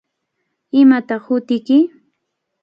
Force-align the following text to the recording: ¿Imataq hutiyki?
¿Imataq 0.79 1.21
hutiyki? 1.27 1.77